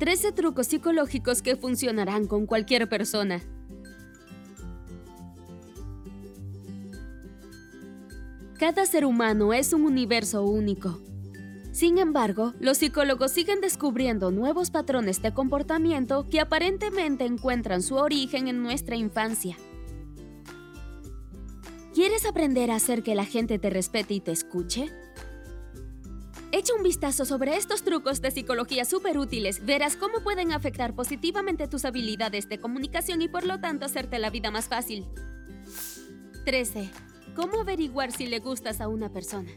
[0.00, 3.42] 13 trucos psicológicos que funcionarán con cualquier persona.
[8.58, 11.02] Cada ser humano es un universo único.
[11.72, 18.48] Sin embargo, los psicólogos siguen descubriendo nuevos patrones de comportamiento que aparentemente encuentran su origen
[18.48, 19.58] en nuestra infancia.
[21.92, 24.90] ¿Quieres aprender a hacer que la gente te respete y te escuche?
[26.52, 29.64] Echa un vistazo sobre estos trucos de psicología súper útiles.
[29.64, 34.30] Verás cómo pueden afectar positivamente tus habilidades de comunicación y por lo tanto hacerte la
[34.30, 35.06] vida más fácil.
[36.44, 36.90] 13.
[37.36, 39.50] ¿Cómo averiguar si le gustas a una persona?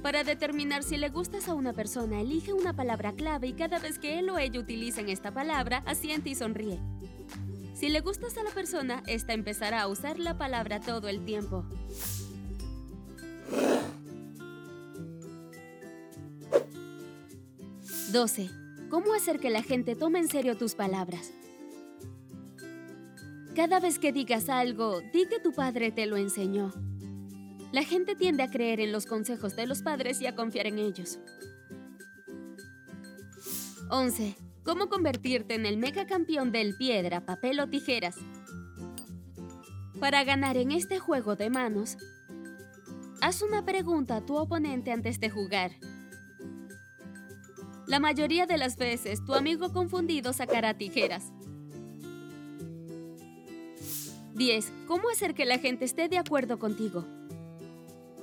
[0.00, 3.98] Para determinar si le gustas a una persona, elige una palabra clave y cada vez
[3.98, 6.78] que él o ella utilicen esta palabra, asiente y sonríe.
[7.74, 11.64] Si le gustas a la persona, esta empezará a usar la palabra todo el tiempo.
[18.12, 18.50] 12.
[18.88, 21.32] ¿Cómo hacer que la gente tome en serio tus palabras?
[23.54, 26.72] Cada vez que digas algo, di que tu padre te lo enseñó.
[27.70, 30.80] La gente tiende a creer en los consejos de los padres y a confiar en
[30.80, 31.20] ellos.
[33.90, 34.34] 11.
[34.64, 38.16] ¿Cómo convertirte en el mega campeón del piedra, papel o tijeras?
[40.00, 41.96] Para ganar en este juego de manos,
[43.20, 45.70] haz una pregunta a tu oponente antes de jugar.
[47.90, 51.32] La mayoría de las veces, tu amigo confundido sacará tijeras.
[54.36, 54.72] 10.
[54.86, 57.04] ¿Cómo hacer que la gente esté de acuerdo contigo?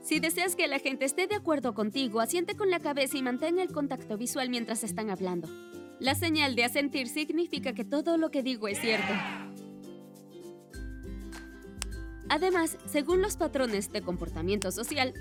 [0.00, 3.58] Si deseas que la gente esté de acuerdo contigo, asiente con la cabeza y mantén
[3.58, 5.48] el contacto visual mientras están hablando.
[5.98, 9.12] La señal de asentir significa que todo lo que digo es cierto.
[12.28, 15.14] Además, según los patrones de comportamiento social,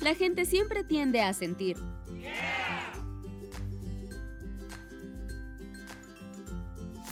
[0.00, 1.76] la gente siempre tiende a asentir.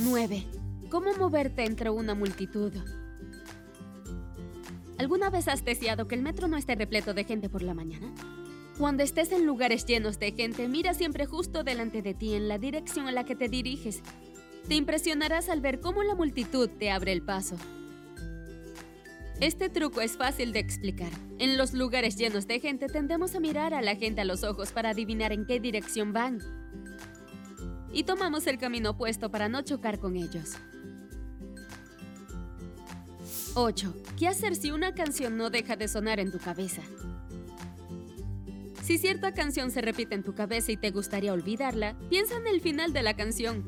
[0.02, 0.44] 9.
[0.90, 2.72] ¿Cómo moverte entre una multitud?
[4.98, 8.12] ¿Alguna vez has deseado que el metro no esté repleto de gente por la mañana?
[8.78, 12.58] Cuando estés en lugares llenos de gente, mira siempre justo delante de ti en la
[12.58, 14.02] dirección a la que te diriges.
[14.66, 17.56] Te impresionarás al ver cómo la multitud te abre el paso.
[19.40, 21.12] Este truco es fácil de explicar.
[21.38, 24.72] En los lugares llenos de gente tendemos a mirar a la gente a los ojos
[24.72, 26.61] para adivinar en qué dirección van
[27.92, 30.56] y tomamos el camino opuesto para no chocar con ellos.
[33.54, 33.94] 8.
[34.19, 36.82] ¿Qué hacer si una canción no deja de sonar en tu cabeza?
[38.82, 42.60] Si cierta canción se repite en tu cabeza y te gustaría olvidarla, piensa en el
[42.60, 43.62] final de la canción.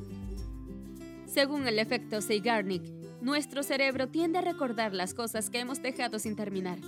[1.27, 2.83] Según el efecto Zeigarnik,
[3.21, 6.79] nuestro cerebro tiende a recordar las cosas que hemos dejado sin terminar.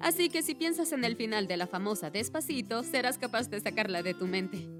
[0.00, 4.02] Así que si piensas en el final de la famosa Despacito, serás capaz de sacarla
[4.02, 4.75] de tu mente.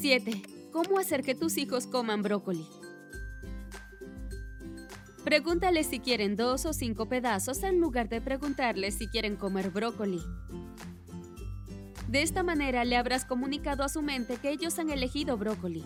[0.00, 0.42] 7.
[0.72, 2.64] ¿Cómo hacer que tus hijos coman brócoli?
[5.24, 10.20] Pregúntales si quieren dos o cinco pedazos en lugar de preguntarles si quieren comer brócoli.
[12.06, 15.84] De esta manera le habrás comunicado a su mente que ellos han elegido brócoli.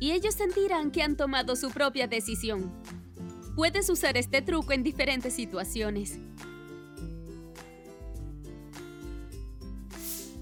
[0.00, 2.72] Y ellos sentirán que han tomado su propia decisión.
[3.54, 6.18] Puedes usar este truco en diferentes situaciones.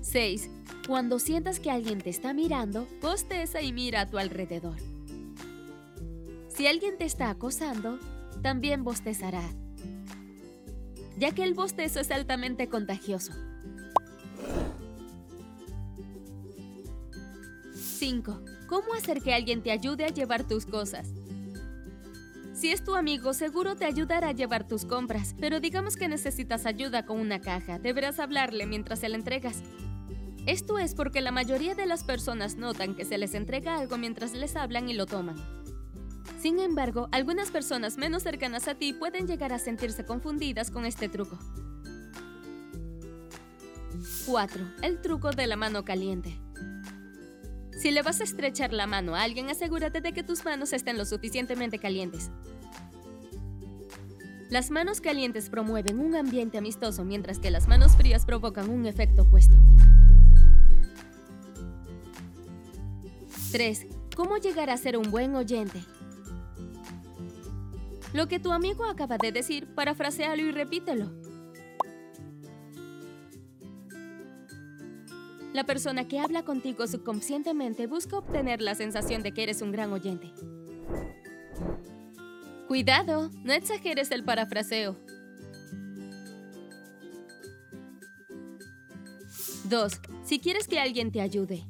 [0.03, 0.62] 6.
[0.87, 4.77] Cuando sientas que alguien te está mirando, bosteza y mira a tu alrededor.
[6.49, 7.99] Si alguien te está acosando,
[8.43, 9.43] también bostezará,
[11.17, 13.33] ya que el bostezo es altamente contagioso.
[17.75, 18.41] 5.
[18.67, 21.09] ¿Cómo hacer que alguien te ayude a llevar tus cosas?
[22.53, 26.67] Si es tu amigo, seguro te ayudará a llevar tus compras, pero digamos que necesitas
[26.67, 29.63] ayuda con una caja, deberás hablarle mientras se la entregas.
[30.47, 34.33] Esto es porque la mayoría de las personas notan que se les entrega algo mientras
[34.33, 35.37] les hablan y lo toman.
[36.41, 41.09] Sin embargo, algunas personas menos cercanas a ti pueden llegar a sentirse confundidas con este
[41.09, 41.39] truco.
[44.27, 44.65] 4.
[44.83, 46.37] El truco de la mano caliente.
[47.81, 50.99] Si le vas a estrechar la mano a alguien, asegúrate de que tus manos estén
[50.99, 52.31] lo suficientemente calientes.
[54.53, 59.23] Las manos calientes promueven un ambiente amistoso mientras que las manos frías provocan un efecto
[59.23, 59.57] opuesto.
[63.51, 63.87] 3.
[64.15, 65.83] ¿Cómo llegar a ser un buen oyente?
[68.13, 71.11] Lo que tu amigo acaba de decir, parafrasealo y repítelo.
[75.55, 79.95] La persona que habla contigo subconscientemente busca obtener la sensación de que eres un gran
[79.95, 80.31] oyente.
[82.73, 84.97] Cuidado, no exageres el parafraseo.
[89.69, 90.01] 2.
[90.25, 91.67] Si quieres que alguien te ayude.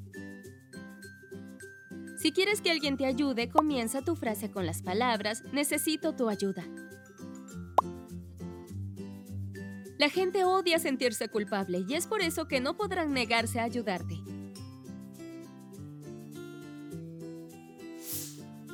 [2.18, 6.62] Si quieres que alguien te ayude, comienza tu frase con las palabras necesito tu ayuda.
[9.98, 14.20] La gente odia sentirse culpable y es por eso que no podrán negarse a ayudarte.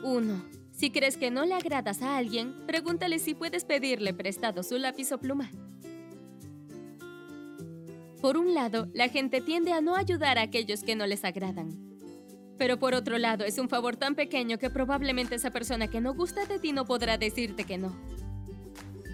[0.02, 0.57] 1.
[0.78, 5.10] Si crees que no le agradas a alguien, pregúntale si puedes pedirle prestado su lápiz
[5.10, 5.50] o pluma.
[8.22, 11.76] Por un lado, la gente tiende a no ayudar a aquellos que no les agradan.
[12.58, 16.14] Pero por otro lado, es un favor tan pequeño que probablemente esa persona que no
[16.14, 17.96] gusta de ti no podrá decirte que no.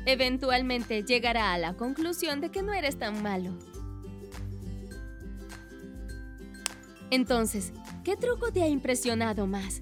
[0.05, 3.57] Eventualmente llegará a la conclusión de que no eres tan malo.
[7.11, 7.73] Entonces,
[8.05, 9.81] ¿qué truco te ha impresionado más?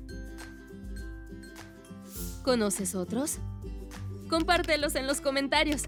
[2.43, 3.39] ¿Conoces otros?
[4.29, 5.85] Compártelos en los comentarios.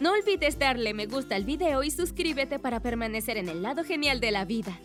[0.00, 4.18] No olvides darle me gusta al video y suscríbete para permanecer en el lado genial
[4.20, 4.78] de la vida.